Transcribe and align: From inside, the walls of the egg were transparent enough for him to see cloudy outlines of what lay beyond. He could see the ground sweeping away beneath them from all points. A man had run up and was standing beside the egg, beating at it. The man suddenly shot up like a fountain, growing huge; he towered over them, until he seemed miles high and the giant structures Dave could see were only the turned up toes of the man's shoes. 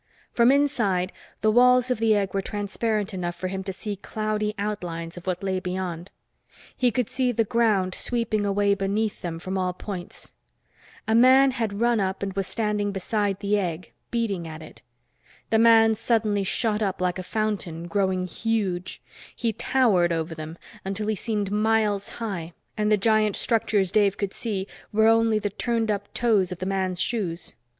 From 0.33 0.51
inside, 0.51 1.13
the 1.41 1.51
walls 1.51 1.91
of 1.91 1.99
the 1.99 2.15
egg 2.15 2.33
were 2.33 2.41
transparent 2.41 3.13
enough 3.13 3.35
for 3.35 3.49
him 3.49 3.63
to 3.65 3.71
see 3.71 3.95
cloudy 3.95 4.55
outlines 4.57 5.15
of 5.15 5.27
what 5.27 5.43
lay 5.43 5.59
beyond. 5.59 6.09
He 6.75 6.89
could 6.89 7.07
see 7.07 7.31
the 7.31 7.43
ground 7.43 7.93
sweeping 7.93 8.43
away 8.43 8.73
beneath 8.73 9.21
them 9.21 9.37
from 9.37 9.59
all 9.59 9.73
points. 9.73 10.33
A 11.07 11.13
man 11.13 11.51
had 11.51 11.79
run 11.81 11.99
up 11.99 12.23
and 12.23 12.33
was 12.33 12.47
standing 12.47 12.91
beside 12.91 13.41
the 13.41 13.59
egg, 13.59 13.91
beating 14.09 14.47
at 14.47 14.63
it. 14.63 14.81
The 15.51 15.59
man 15.59 15.93
suddenly 15.93 16.43
shot 16.43 16.81
up 16.81 16.99
like 16.99 17.19
a 17.19 17.21
fountain, 17.21 17.87
growing 17.87 18.25
huge; 18.25 19.03
he 19.35 19.53
towered 19.53 20.11
over 20.11 20.33
them, 20.33 20.57
until 20.83 21.05
he 21.09 21.15
seemed 21.15 21.51
miles 21.51 22.09
high 22.17 22.53
and 22.75 22.91
the 22.91 22.97
giant 22.97 23.35
structures 23.35 23.91
Dave 23.91 24.17
could 24.17 24.33
see 24.33 24.65
were 24.91 25.05
only 25.07 25.37
the 25.37 25.51
turned 25.51 25.91
up 25.91 26.11
toes 26.15 26.51
of 26.51 26.57
the 26.57 26.65
man's 26.65 26.99
shoes. 26.99 27.53